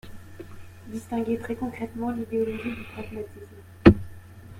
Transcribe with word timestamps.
distinguer 0.87 1.37
très 1.37 1.55
concrètement 1.55 2.09
l’idéologie 2.09 2.73
du 2.75 2.83
pragmatisme. 2.85 3.45